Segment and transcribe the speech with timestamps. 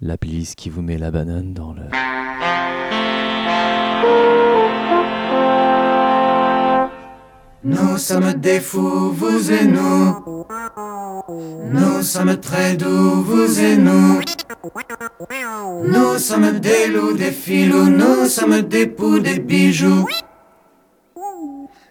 [0.00, 1.82] la playlist qui vous met la banane dans le...
[7.64, 10.14] Nous sommes des fous, vous et nous.
[11.72, 14.20] Nous sommes très doux, vous et nous.
[15.84, 20.06] Nous sommes des loups, des filous, nous sommes des poux, des bijoux.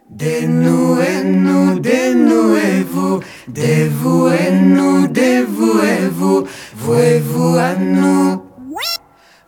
[0.09, 6.07] Des nous et nous, des nous et vous, des vous et nous, des vous et
[6.09, 8.41] vous, vous et vous à nous,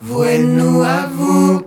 [0.02, 1.62] vous et nous à vous?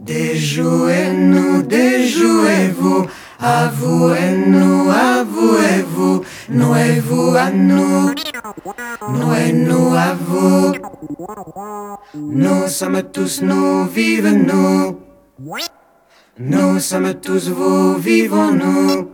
[0.00, 3.06] Déjouez-nous, déjouez-vous,
[3.40, 5.24] à vous et nous, à
[6.50, 6.76] nous?
[6.76, 8.10] Et vous à nous,
[9.12, 10.74] nous et nous à vous?
[12.14, 14.98] Nous sommes tous nous, vive nous.
[16.38, 19.08] Nous sommes tous vous, vivons-nous.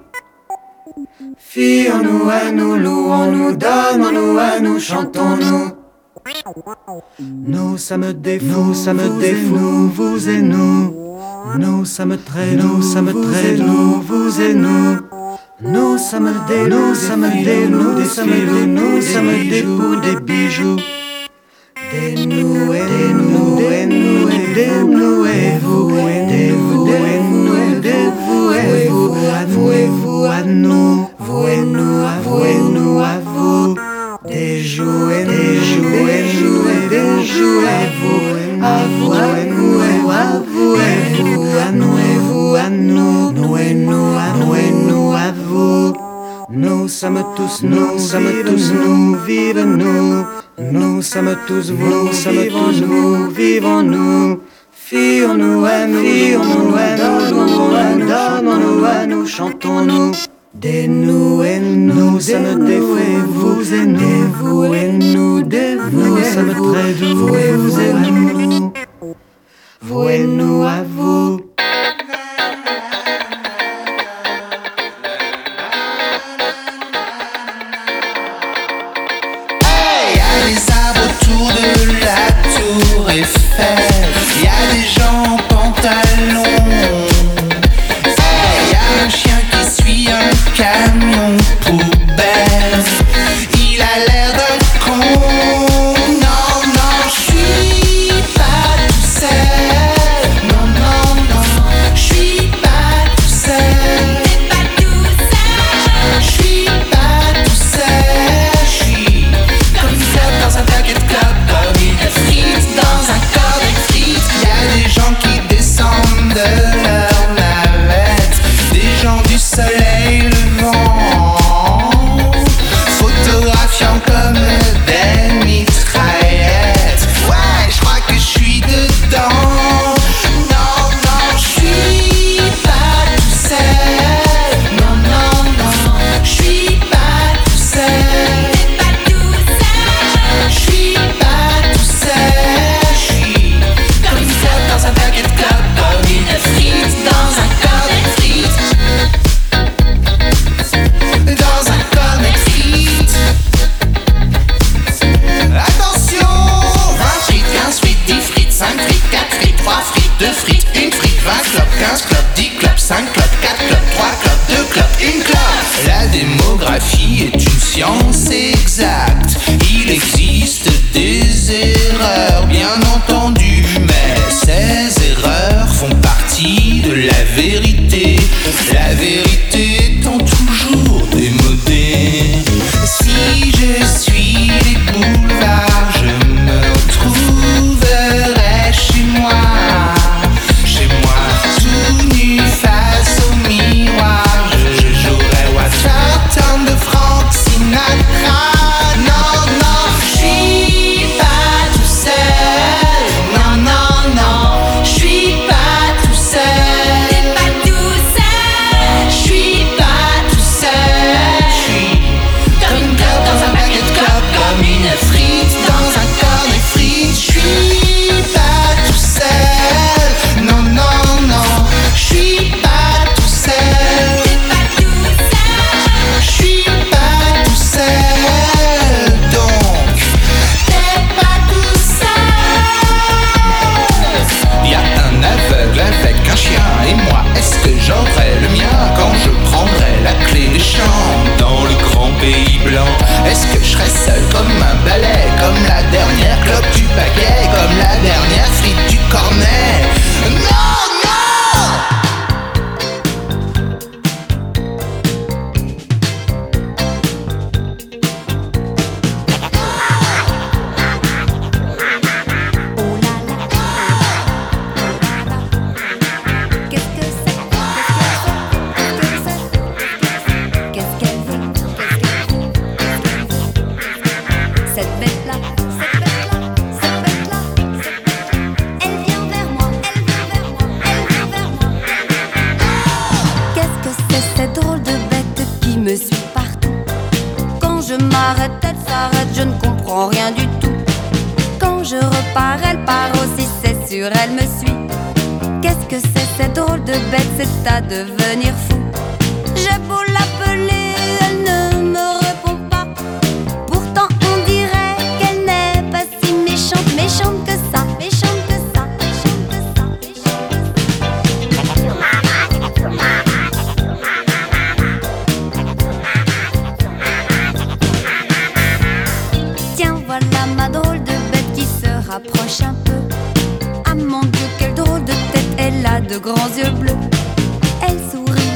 [1.38, 5.70] Fions-nous à nous, louons-nous, donnons-nous à nous, chantons-nous.
[7.20, 10.94] Nous sommes des fous, nous sommes des fous, vous et nous.
[11.58, 14.98] Nous sommes très, nous sommes très, nous, vous et nous.
[15.60, 20.76] Nous sommes des, nous sommes des, nous, des filous, nous sommes des poux, des bijoux.
[21.92, 25.90] Des nous et des nous, des nous et des nous et vous,
[26.28, 26.71] des vous,
[30.52, 33.74] nous, vous et nous, à vous et nous à vous.
[34.28, 40.76] Des jouets, des jouets, jouets, des jouets, vous, à vous, à vous, et à vous,
[40.76, 45.12] et vous, à nous, et vous, à nous, nous et nous, à nous et nous,
[45.12, 45.94] à vous.
[46.50, 50.24] Nous sommes tous, nous sommes tous, nous vivons nous.
[50.70, 54.40] Nous sommes tous vous, sommes tous nous, vivons-nous.
[54.72, 60.12] Fions-nous à nous, fions-nous à nous, donnons-nous à nous, chantons-nous.
[60.54, 65.42] Des nous et nous, nous sommes des fous, vous et nous, des vous et nous,
[65.42, 68.72] des vous nous sommes très doux, vous et nous,
[69.80, 71.41] vous et nous à vous.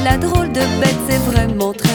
[0.09, 1.86] La drôle de bête, c'est vraiment très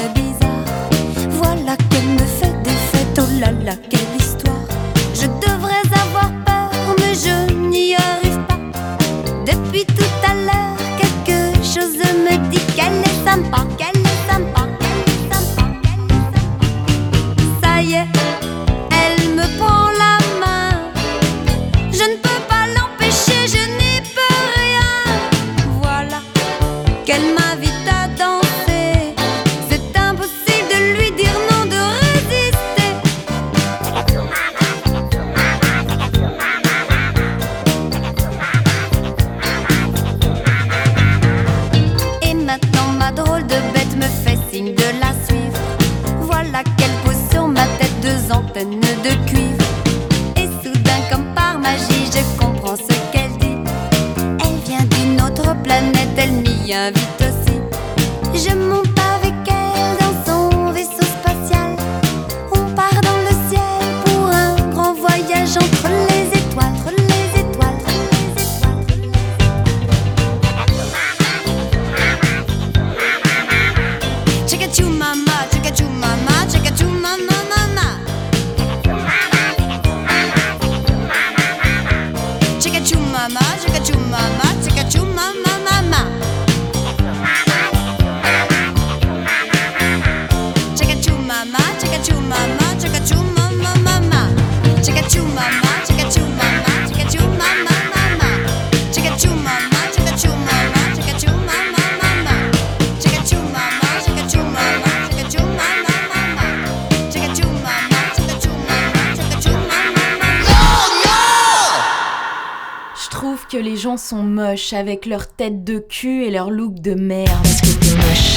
[113.92, 117.28] gens sont moches avec leur tête de cul et leur look de merde.
[117.42, 118.36] Parce que t'es moche.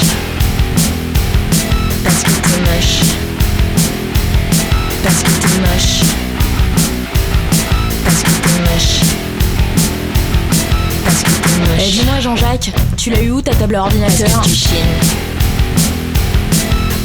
[2.04, 3.00] Parce que t'es moche.
[5.02, 6.00] Parce que t'es moche.
[8.04, 9.00] Parce que t'es moche.
[11.04, 11.90] Parce que t'es Eh, moche.
[11.92, 14.98] dis-moi Jean-Jacques, tu l'as eu où ta table Parce ordinateur que tu chines.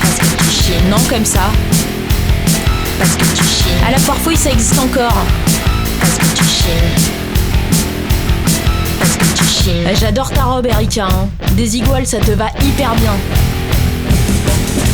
[0.01, 0.89] Parce que tu chines.
[0.89, 1.51] Non, comme ça.
[2.99, 3.85] Parce que tu chines.
[3.87, 5.15] À la foire fouille, ça existe encore.
[6.01, 7.11] Parce que tu chines.
[9.67, 11.05] Eh, J'adore ta robe, Erika.
[11.05, 11.27] hein.
[11.53, 13.11] Des iguales, ça te va hyper bien.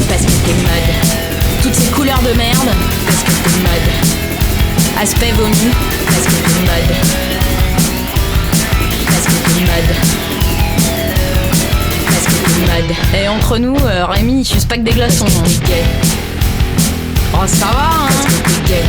[0.09, 1.61] Parce que t'es mode.
[1.63, 2.69] Toutes ces couleurs de merde.
[3.05, 5.01] Parce que t'es mode.
[5.01, 5.71] Aspect vomi.
[6.05, 6.95] Parce que t'es mode.
[9.05, 9.95] Parce que t'es mode.
[12.05, 13.21] Parce que t'es mode.
[13.23, 15.25] Et entre nous, euh, Rémi, il suce pas que des glaçons.
[15.27, 15.49] hein.
[17.33, 18.83] Oh, ça va, Parce hein.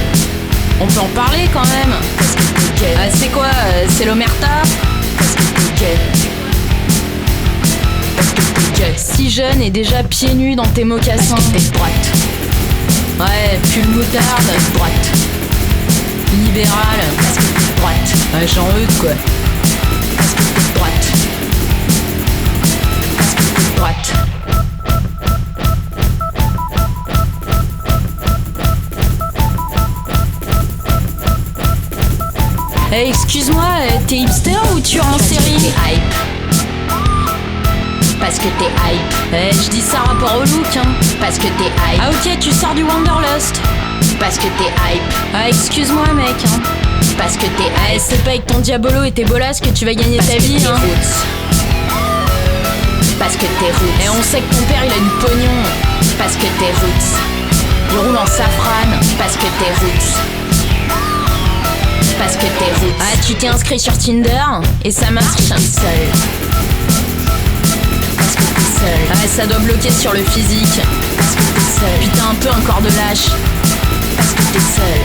[0.81, 1.95] On peut en parler quand même.
[2.17, 2.95] Parce que t'es gay.
[2.97, 4.47] Ah, c'est quoi euh, C'est l'omerta?
[8.97, 11.37] Si jeune et déjà pieds nus dans tes mocassins.
[11.53, 11.93] T'es droite.
[13.21, 14.51] Ouais, pull moutarde.
[14.75, 15.11] Droite.
[16.45, 17.01] Libéral.
[17.77, 18.15] Droite.
[18.35, 19.11] Ouais, Jean Eudes, quoi.
[20.75, 21.13] Droite.
[23.77, 24.38] Droite.
[32.93, 36.15] Eh, excuse-moi, euh, t'es hipster ou tu es en série t'es hype.
[38.19, 39.15] Parce que t'es hype.
[39.33, 40.89] Eh, je dis ça rapport au look, hein.
[41.21, 42.01] Parce que t'es hype.
[42.03, 43.61] Ah, ok, tu sors du Wanderlust.
[44.19, 45.03] Parce que t'es hype.
[45.35, 46.61] Ah, excuse-moi, mec, hein.
[47.19, 48.03] Parce que t'es Eh, hype.
[48.07, 50.43] c'est pas avec ton diabolo et tes bolasses que tu vas gagner Parce ta que
[50.43, 50.73] vie, t'es hein.
[50.73, 51.25] roots.
[53.19, 54.05] Parce que t'es roots.
[54.05, 55.59] Et on sait que ton père, il a du pognon.
[56.17, 57.19] Parce que t'es roots.
[57.93, 58.99] Il roule en safrane.
[59.19, 60.48] Parce que t'es roots.
[62.19, 62.95] Parce que t'es roots.
[63.01, 64.31] Ah, tu t'es inscrit sur Tinder
[64.85, 65.27] et ça marche.
[65.47, 65.57] Seul.
[68.17, 69.07] Parce que t'es seul.
[69.13, 70.81] Ah, ça doit bloquer sur le physique.
[71.17, 71.99] Parce que t'es seul.
[72.01, 73.27] Puis t'as un peu un corps de lâche.
[74.17, 75.01] Parce que t'es seul.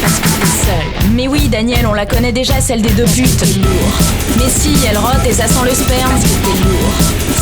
[0.00, 1.10] Parce que t'es seul.
[1.12, 3.56] Mais oui, Daniel, on la connaît déjà, celle des deux putes.
[3.56, 3.92] lourd.
[4.38, 6.10] Mais si, elle rote et ça sent le sperme.
[6.10, 6.92] Parce que t'es lourd.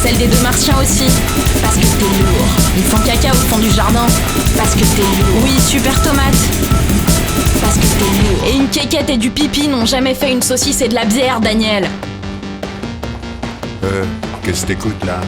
[0.02, 1.04] Celle des deux martiens aussi.
[1.62, 2.48] Parce que t'es lourd.
[2.76, 4.06] Ils font caca au fond du jardin.
[4.56, 5.42] Parce que t'es lourd.
[5.44, 6.34] Oui, super tomate.
[7.60, 8.44] Parce que t'es lourd.
[8.48, 11.40] Et une quéquette et du pipi n'ont jamais fait une saucisse et de la bière,
[11.40, 11.88] Daniel.
[13.84, 14.04] Euh,
[14.42, 15.20] qu'est-ce que t'écoutes là?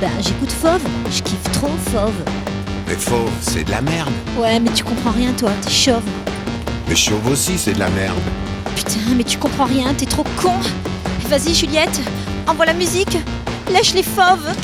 [0.00, 0.82] Ben, j'écoute Fauve.
[1.10, 2.12] Je kiffe trop Fauve.
[2.88, 4.12] Mais faux, c'est de la merde.
[4.38, 5.50] Ouais, mais tu comprends rien, toi.
[5.62, 6.02] T'es chauve.
[6.88, 8.16] Mais chauve aussi, c'est de la merde.
[8.76, 9.92] Putain, mais tu comprends rien.
[9.94, 10.54] T'es trop con.
[11.28, 12.00] Vas-y, Juliette.
[12.46, 13.18] Envoie la musique.
[13.72, 14.54] Lèche les fauves.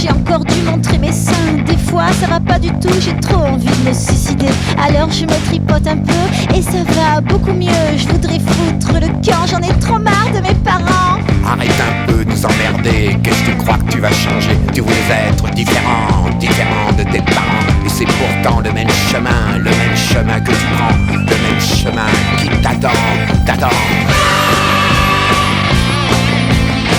[0.00, 1.62] J'ai encore dû montrer mes seins.
[1.66, 4.48] Des fois ça va pas du tout, j'ai trop envie de me suicider.
[4.78, 7.96] Alors je me tripote un peu et ça va beaucoup mieux.
[7.96, 11.18] Je voudrais foutre le camp, j'en ai trop marre de mes parents.
[11.46, 13.16] Arrête un peu de nous emmerder.
[13.22, 14.56] Qu'est-ce que tu crois que tu vas changer?
[14.72, 17.64] Tu voulais être différent, différent de tes parents.
[17.84, 22.10] Et c'est pourtant le même chemin, le même chemin que tu prends, le même chemin
[22.38, 22.98] qui t'attend,
[23.46, 23.68] t'attend.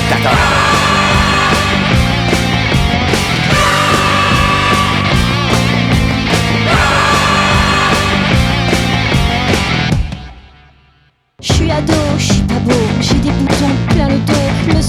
[0.10, 0.89] T'attend.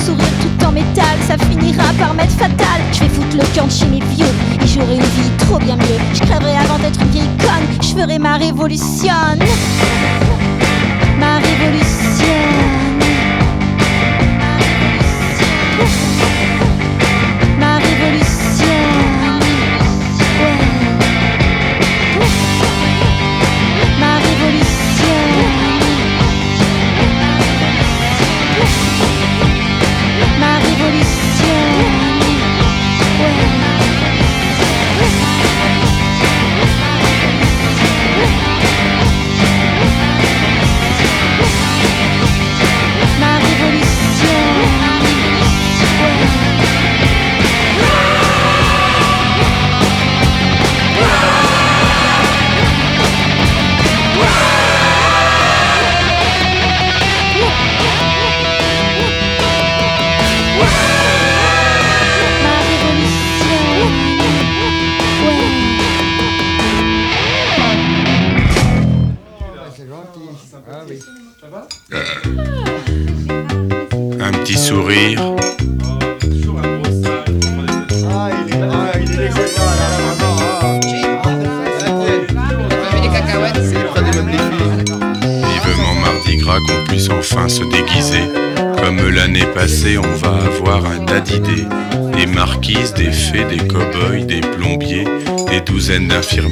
[0.01, 2.81] Sourire tout en métal, ça finira par m'être fatal.
[2.93, 5.77] Je vais foutre le camp de chez mes vieux et j'aurai une vie trop bien
[5.77, 6.01] mieux.
[6.15, 9.39] Je crèverai avant d'être une vieille conne, je ferai ma révolution.
[11.19, 12.10] Ma révolution.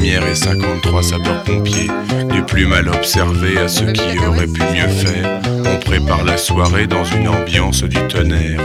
[0.05, 1.91] Et 53 sapeurs-pompiers.
[2.33, 5.41] Du plus mal observé à ceux qui auraient pu mieux faire.
[5.65, 8.61] On prépare la soirée dans une ambiance du tonnerre.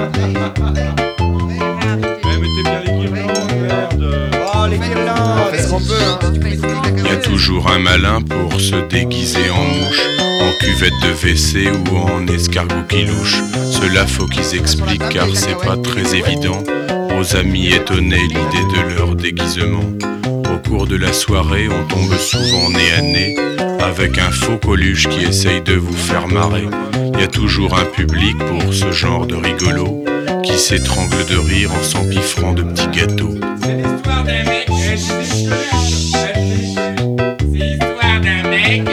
[6.98, 11.72] Il y a toujours un malin pour se déguiser en mouche, en cuvette de WC
[11.92, 13.42] ou en escargot qui louche.
[13.72, 16.64] Cela faut qu'ils expliquent car c'est pas très évident
[17.18, 19.84] aux amis étonnés l'idée de leur déguisement.
[20.74, 23.36] Au cours de la soirée, on tombe souvent nez à nez
[23.80, 26.66] avec un faux coluche qui essaye de vous faire marrer.
[27.14, 30.04] Il y a toujours un public pour ce genre de rigolo
[30.44, 33.36] qui s'étrangle de rire en s'empiffrant de petits gâteaux.
[33.62, 34.68] C'est l'histoire d'un mec.
[34.68, 34.96] C'est
[37.52, 38.84] l'histoire d'un mec.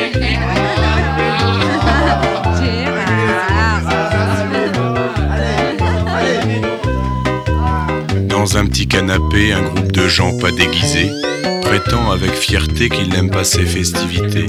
[8.29, 11.11] Dans un petit canapé, un groupe de gens pas déguisés
[11.71, 14.47] prétend avec fierté qu'ils n'aiment pas ces festivités.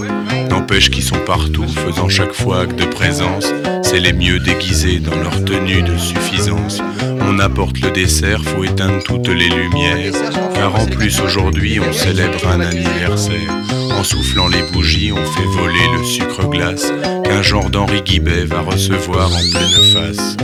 [0.50, 3.46] N'empêche qu'ils sont partout, faisant chaque fois acte de présence.
[3.84, 6.82] C'est les mieux déguisés dans leur tenue de suffisance.
[7.22, 10.14] On apporte le dessert, faut éteindre toutes les lumières.
[10.56, 13.54] Car en plus aujourd'hui, on célèbre un anniversaire.
[13.96, 16.92] En soufflant les bougies, on fait voler le sucre glace
[17.24, 20.38] qu'un genre d'Henri Guibet va recevoir en pleine face.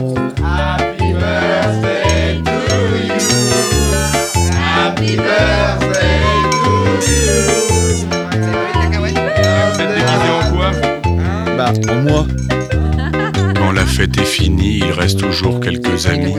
[11.67, 12.25] Moi.
[13.55, 16.35] Quand la fête est finie, il reste toujours quelques amis,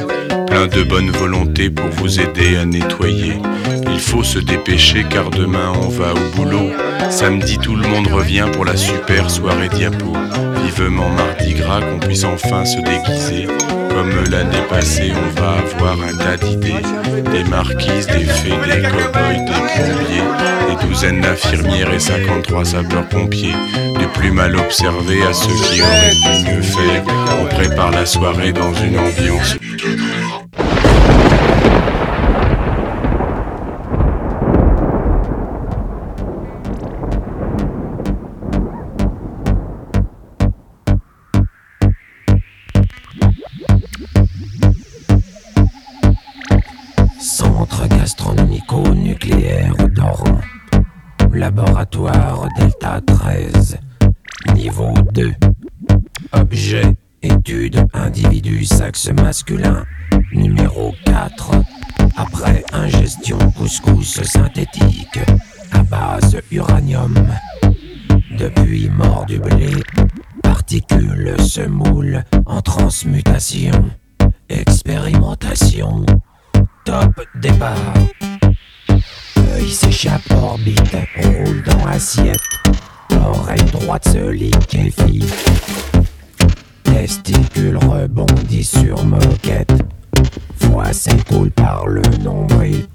[0.47, 3.35] plein de bonne volonté pour vous aider à nettoyer.
[3.93, 6.71] Il faut se dépêcher car demain on va au boulot.
[7.11, 10.15] Samedi tout le monde revient pour la super soirée diapo.
[10.65, 13.49] Vivement mardi gras qu'on puisse enfin se déguiser.
[13.99, 16.85] Comme l'année passée, on va avoir un tas d'idées.
[17.33, 20.23] Des marquises, des fées, des cow-boys, des plombiers,
[20.69, 23.57] des douzaines d'infirmières et 53 sapeurs-pompiers.
[23.99, 27.03] Du plus plus mal observé à ceux qui auraient pu mieux faire.
[27.41, 29.57] On prépare la soirée dans une ambiance
[58.69, 59.85] sexe masculin.
[60.33, 61.51] Numéro 4.
[62.17, 65.19] Après ingestion couscous synthétique
[65.73, 67.15] à base uranium.
[68.39, 69.71] Depuis mort du blé,
[70.43, 73.91] particules se moulent en transmutation.
[74.49, 76.05] Expérimentation.
[76.85, 77.95] Top départ.
[79.55, 82.37] Œil s'échappe orbite, roule dans assiette.
[83.13, 85.25] Oreille droite se liquéfie.
[86.99, 89.71] Testicule rebondit sur moquette.
[90.57, 92.89] Foie s'écoule par le nombril.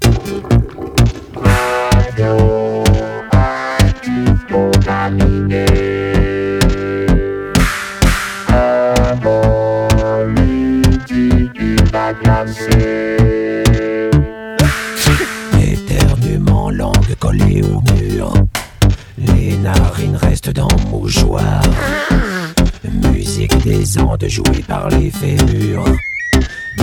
[23.66, 25.86] Andes jouée par les fémurs.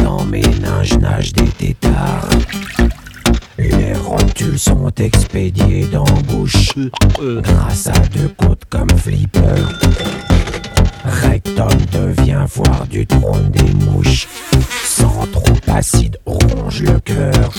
[0.04, 2.28] Dans mes ninges nagent des tétards.
[3.60, 6.06] Les rotules sont expédiées dans.
[7.42, 9.40] Grâce à deux côtes comme flipper.
[11.06, 14.28] Rectum devient foire du trône des mouches.
[14.84, 17.52] Sans trop acide ronge le cœur.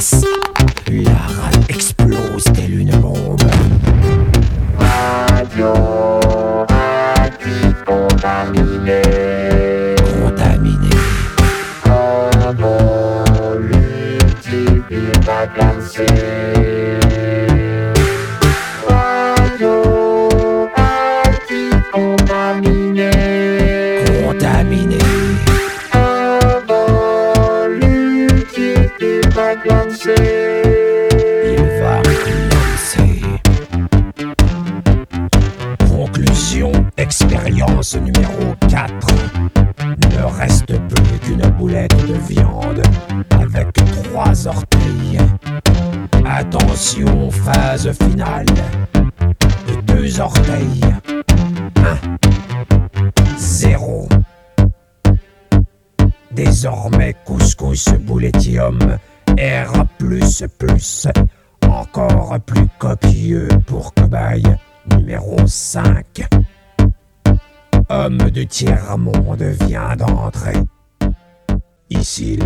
[0.00, 0.59] Mass.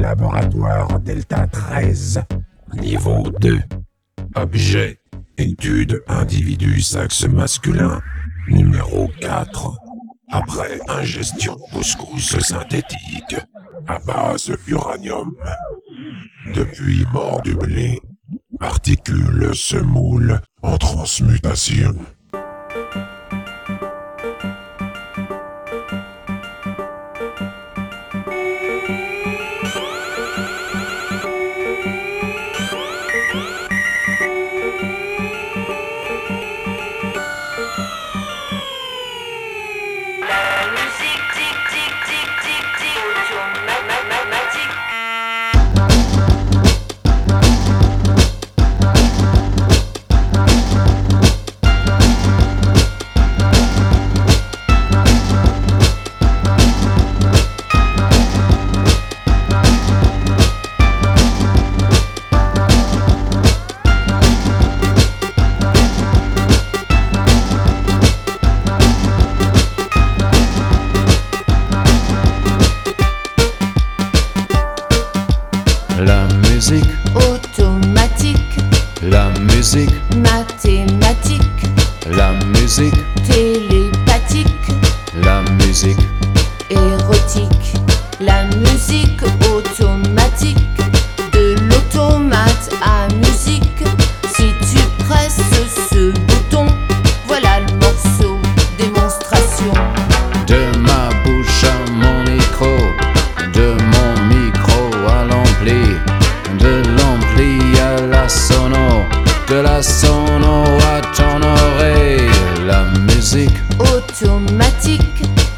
[0.05, 2.25] Laboratoire Delta 13,
[2.75, 3.59] niveau 2.
[4.35, 4.99] Objet,
[5.39, 8.03] étude individu sexe masculin,
[8.49, 9.79] numéro 4.
[10.31, 13.37] Après ingestion couscous synthétique
[13.87, 15.33] à base uranium.
[16.55, 17.99] Depuis mort du blé,
[18.61, 21.95] particules se moulent en transmutation.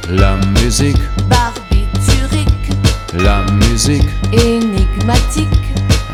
[0.08, 0.96] La musique,
[1.28, 2.70] barbiturique,
[3.14, 5.48] la musique, énigmatique,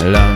[0.04, 0.31] la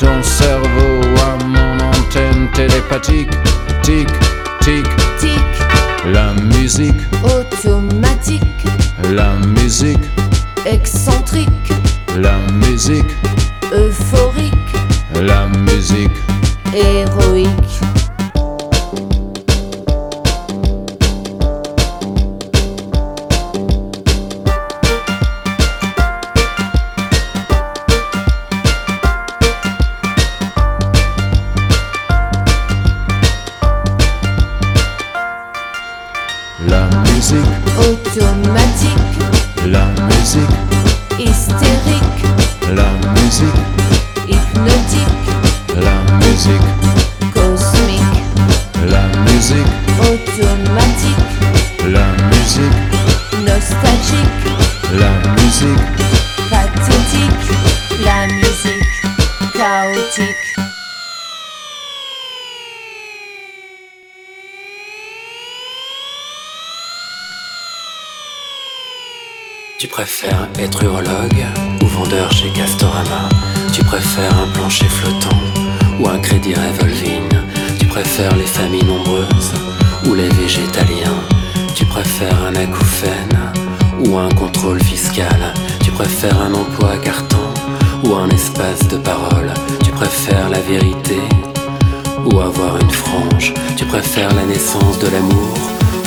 [0.00, 0.59] de ton
[52.50, 54.46] musique, nostalgique,
[54.98, 55.10] la
[55.40, 55.68] musique,
[56.50, 57.56] pathétique,
[58.04, 60.34] la musique, chaotique.
[69.78, 71.46] Tu préfères être urologue
[71.82, 73.28] ou vendeur chez Castorama?
[73.72, 75.40] Tu préfères un plancher flottant
[76.00, 77.28] ou un crédit revolving?
[77.78, 79.54] Tu préfères les familles nombreuses
[80.06, 81.29] ou les végétaliens?
[81.74, 83.38] Tu préfères un acouphène
[84.04, 85.54] ou un contrôle fiscal?
[85.82, 87.36] Tu préfères un emploi carton
[88.04, 89.52] ou un espace de parole?
[89.84, 91.18] Tu préfères la vérité
[92.26, 93.54] ou avoir une frange?
[93.76, 95.56] Tu préfères la naissance de l'amour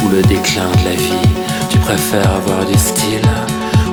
[0.04, 1.30] ou le déclin de la vie?
[1.70, 3.30] Tu préfères avoir du style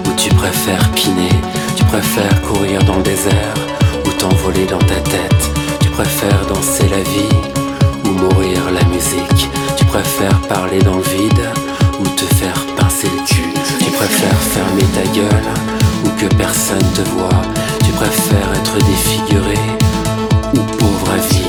[0.07, 1.35] ou tu préfères piner?
[1.77, 3.55] Tu préfères courir dans le désert
[4.07, 5.51] ou t'envoler dans ta tête?
[5.81, 7.37] Tu préfères danser la vie
[8.05, 9.49] ou mourir la musique?
[9.91, 11.51] Préfères parler dans le vide
[11.99, 13.53] ou te faire pincer le cul.
[13.81, 15.51] Tu préfères fermer ta gueule
[16.05, 17.43] ou que personne te voit
[17.85, 19.59] Tu préfères être défiguré
[20.55, 21.40] ou pauvre à vie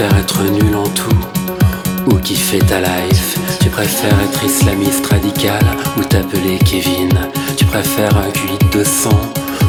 [0.00, 3.36] préfères être nul en tout ou kiffer ta life.
[3.60, 5.60] Tu préfères être islamiste radical
[5.98, 7.10] ou t'appeler Kevin.
[7.58, 9.20] Tu préfères un cuit de sang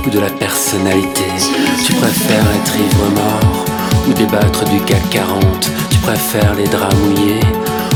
[0.06, 1.26] ou de la personnalité.
[1.86, 3.65] Tu préfères être ivre mort
[4.08, 7.41] ou débattre du CAC 40 Tu préfères les draps mouillés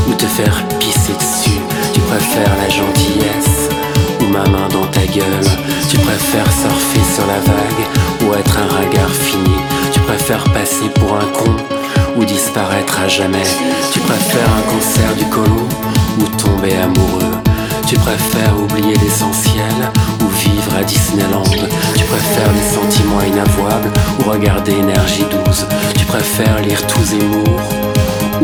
[0.09, 1.61] ou te faire pisser dessus.
[1.93, 3.69] Tu préfères la gentillesse
[4.19, 5.49] ou ma main dans ta gueule.
[5.89, 9.55] Tu préfères surfer sur la vague ou être un ringard fini.
[9.93, 11.74] Tu préfères passer pour un con
[12.15, 13.43] ou disparaître à jamais.
[13.91, 15.67] Tu préfères un concert du colon
[16.19, 17.31] ou tomber amoureux?
[17.87, 21.43] Tu préfères oublier l'essentiel ou vivre à Disneyland?
[21.43, 27.59] Tu préfères les sentiments inavouables ou regarder Énergie 12 Tu préfères lire tous Zemmour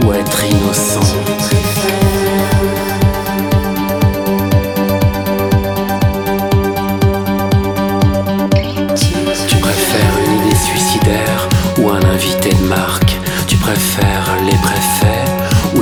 [0.04, 1.02] ou être innocent?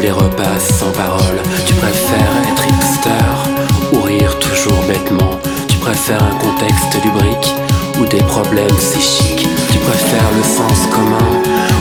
[0.10, 1.40] Les repas sans parole.
[1.68, 3.32] Tu préfères être hipster
[3.94, 5.34] ou rire toujours bêtement.
[5.68, 7.54] Tu préfères un contexte lubrique
[8.00, 9.48] ou des problèmes psychiques.
[9.72, 11.30] Tu préfères le sens commun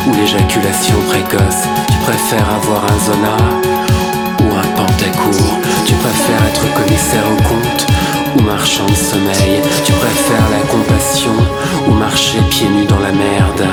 [0.07, 1.63] ou l'éjaculation précoce.
[1.91, 3.37] Tu préfères avoir un zona
[4.43, 5.55] ou un pantacourt
[5.87, 7.83] Tu préfères être commissaire au compte
[8.37, 9.63] ou marchand de sommeil.
[9.87, 11.37] Tu préfères la compassion
[11.89, 13.65] ou marcher pieds nus dans la merde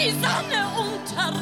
[0.00, 1.32] die Sonne unter,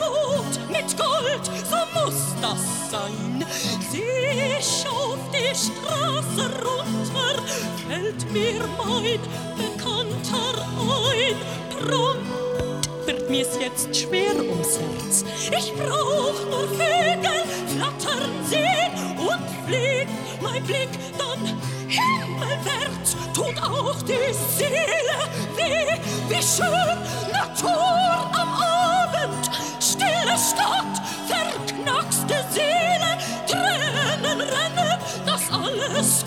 [0.00, 3.44] rot mit Gold, so muss das sein.
[3.88, 7.40] Seh ich auf die Straße runter,
[7.86, 9.20] fällt mir mein
[9.56, 11.36] Bekannter ein.
[11.78, 15.24] Prompt wird mir's jetzt schwer ums Herz.
[15.56, 21.46] Ich brauch nur Vögel flattern sehen und fliegt mein Blick dann
[21.86, 25.20] himmelwärts, tut auch die Seele
[25.56, 25.96] weh,
[26.28, 29.50] wie schön ihr Tor am Abend,
[29.80, 36.24] stille Stadt, verknackste Seele, Tränen rennen, das alles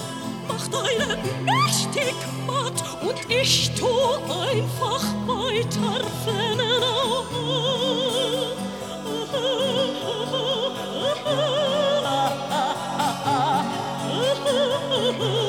[0.48, 2.16] macht einen mächtig
[2.48, 2.84] matt.
[3.02, 3.88] Und ich tu
[4.30, 6.82] einfach weiter flennen
[15.26, 15.43] Oh,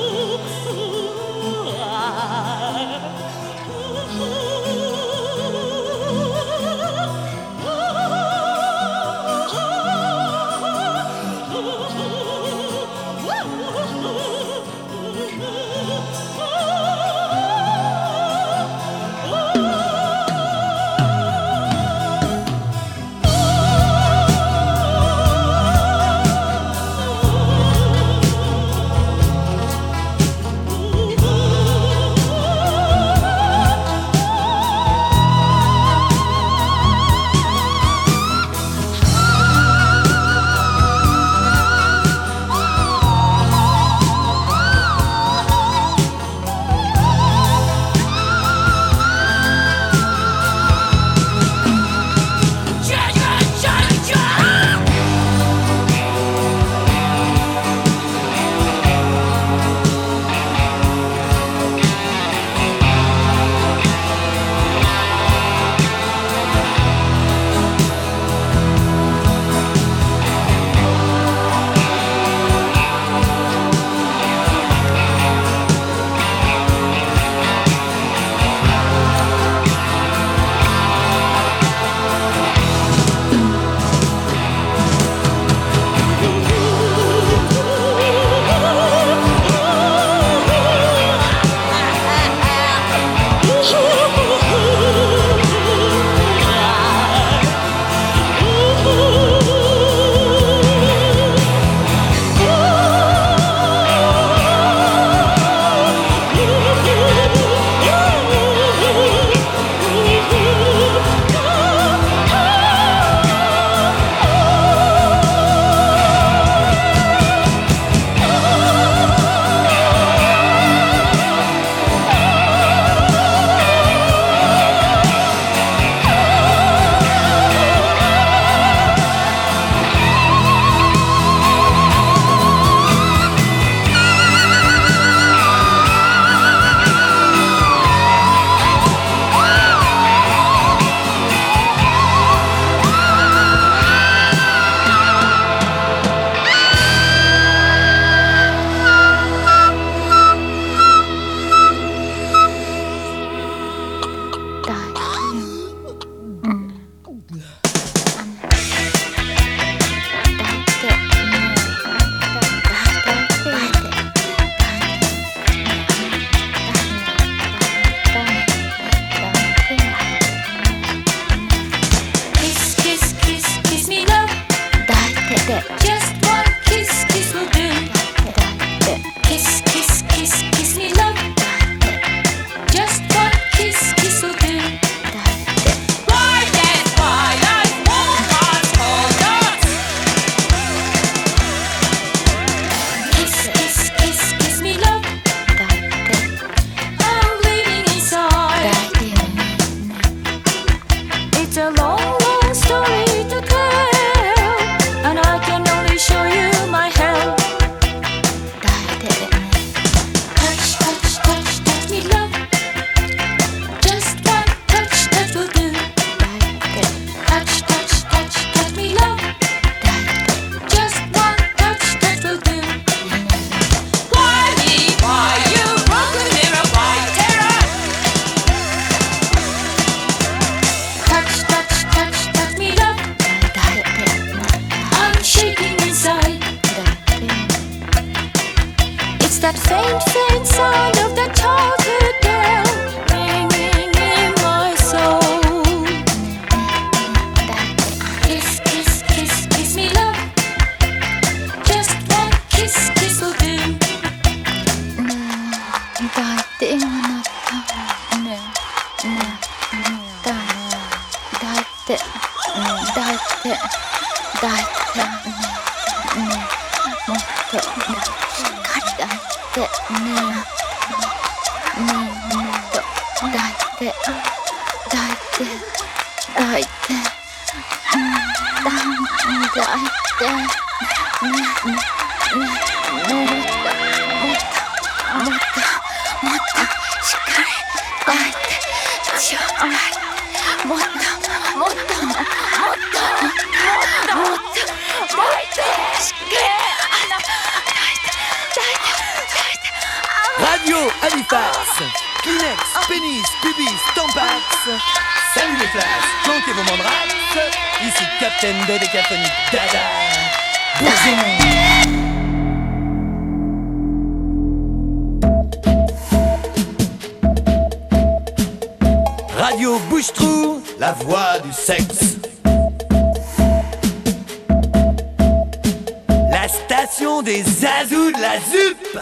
[327.04, 327.44] des
[327.82, 328.98] azous de la ZUP.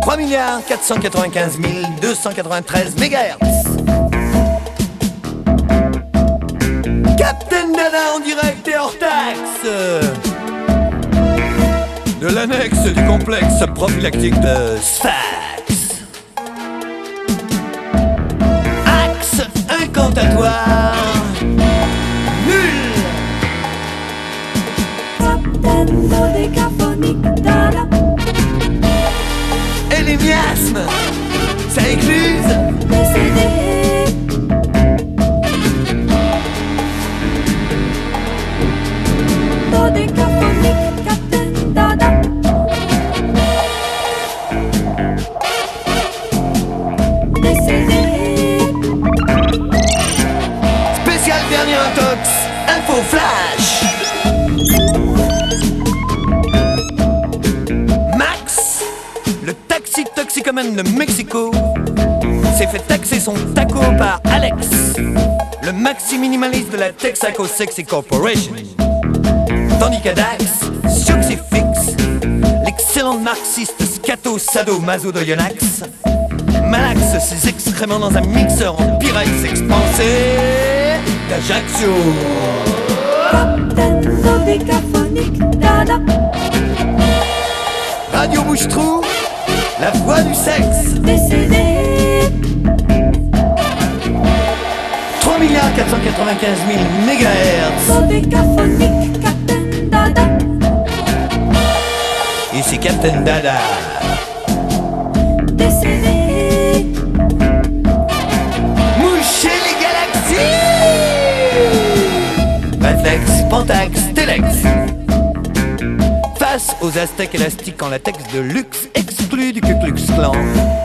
[0.00, 1.58] 3 milliards 495
[2.02, 3.38] 293 mégahertz.
[7.16, 9.62] Captain Dada en direct et hors taxe.
[12.20, 16.02] De l'annexe du complexe prophylactique de Sfax.
[18.86, 19.42] Axe
[19.82, 21.05] incantatoire.
[31.68, 32.65] Ça écluse.
[60.76, 61.50] De Mexico,
[62.58, 64.96] s'est fait taxer son taco par Alex,
[65.62, 68.52] le maxi minimaliste de la Texaco Sexy Corporation.
[69.80, 70.44] Tandis qu'à Dax,
[70.84, 71.96] Suxifix,
[72.64, 75.82] l'excellent marxiste scato sado maso de Yonax,
[76.66, 80.04] malaxe ses excréments dans un mixeur en pyrex expansé
[81.30, 81.92] d'Ajaccio.
[88.12, 89.02] Radio Bouche-Trou,
[89.80, 90.94] la voix du sexe.
[95.20, 97.90] 3 milliards 495 000 mégahertz.
[102.54, 103.54] Ici Captain Dada.
[108.98, 110.56] Moucher les galaxies
[112.80, 114.44] Réflexe, Pentax, Telex
[116.38, 118.88] Face aux aztèques élastiques en latex de luxe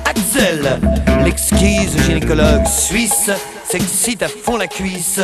[0.06, 0.80] Axel,
[1.24, 3.30] l'exquise gynécologue suisse
[3.70, 5.20] s'excite à fond la cuisse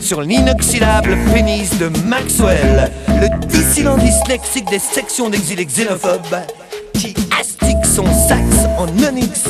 [0.00, 6.20] sur l'inoxydable pénis de Maxwell, le dissident dyslexique des sections d'exilés xénophobes
[6.94, 8.44] qui astique son sax
[8.78, 9.48] en onyx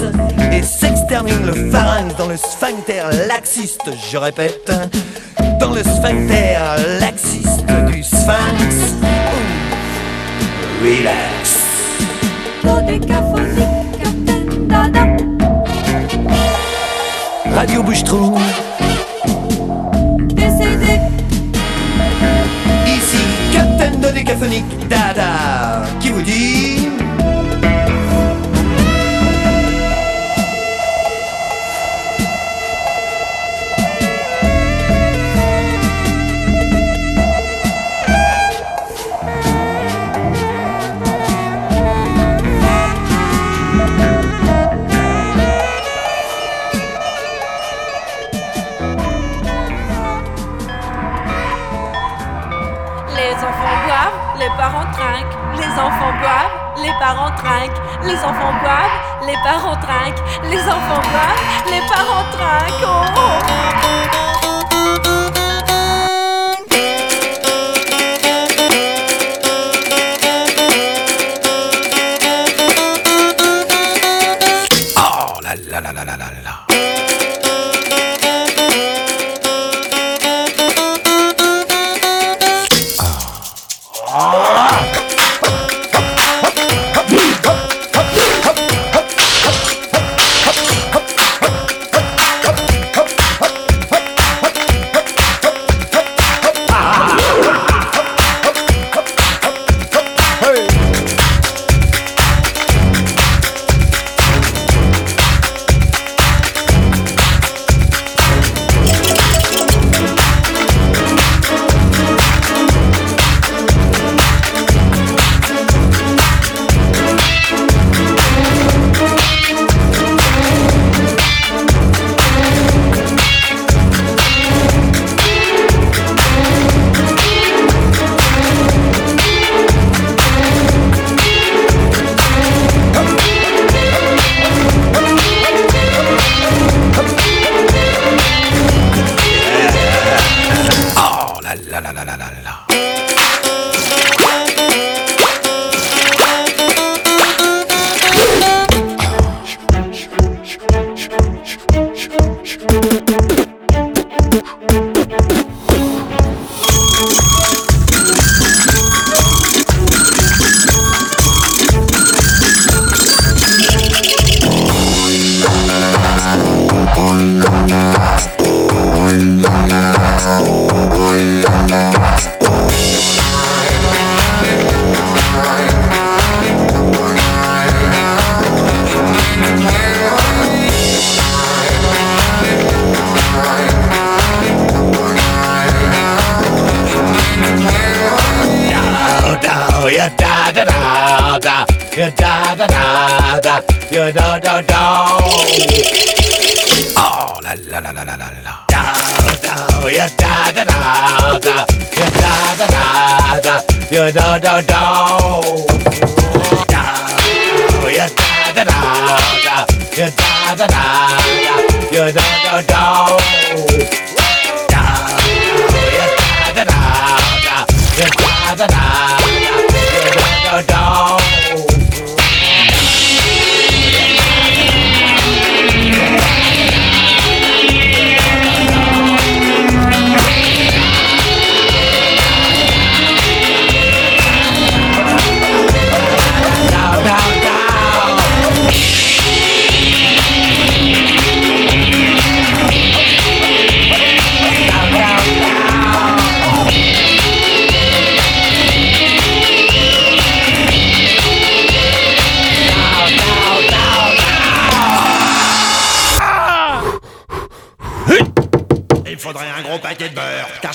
[0.53, 4.73] et s'extermine le pharynx dans le sphincter laxiste, je répète,
[5.61, 6.57] dans le sphincter
[6.99, 8.95] laxiste du sphinx.
[10.83, 11.60] Relax.
[17.55, 18.37] Radio Bouche-Trou.
[22.87, 23.19] Ici
[23.53, 25.83] Captain Dodécaphonique Dada.
[26.01, 26.80] Qui vous dit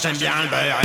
[0.06, 0.85] j'aime bien le beurre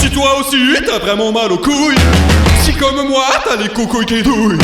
[0.00, 1.94] Si toi aussi t'as vraiment mal aux couilles,
[2.64, 4.58] si comme moi t'as les coucouilles qui douillent,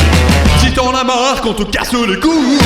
[0.59, 2.59] si t'en as marre qu'on te casse les couilles,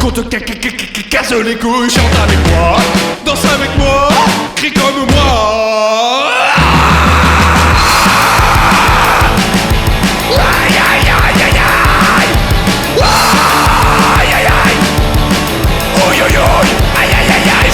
[0.00, 2.78] qu'on te casse les couilles, chante avec moi,
[3.24, 4.08] danse avec moi,
[4.56, 6.26] crie comme moi.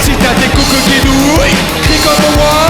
[0.02, 0.46] Si t'as des
[2.06, 2.65] on the wall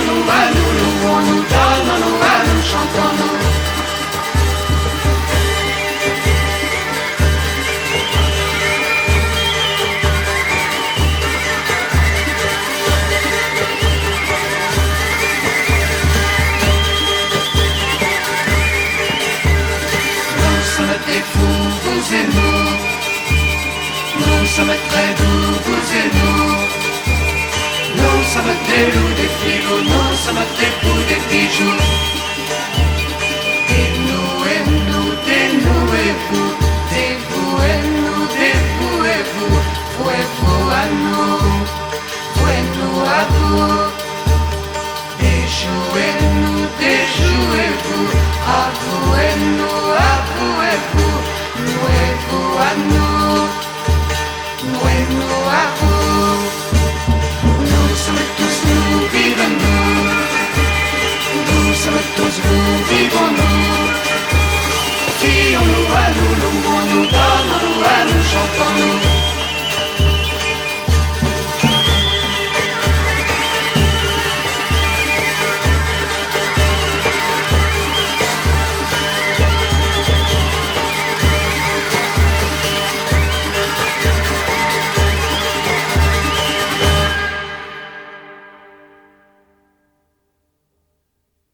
[0.00, 0.74] Nous, à nous.
[0.78, 1.74] Nous
[21.82, 22.64] vous et nous.
[24.18, 26.83] Nous sommes très doux, vous et nous.
[28.34, 31.78] ça de plaît ou des fils de ça me plaît pour des bijoux.
[33.68, 36.50] Des nous et nous, des nous et de
[36.92, 39.54] des vous et nous, des vous et vous,
[58.04, 60.02] Doucement tous nous vivons nous
[61.46, 63.64] Doucement tous nous vivons nous
[65.20, 69.23] Fions-nous à nous, louons-nous, donnons-nous à nous, chantons-nous.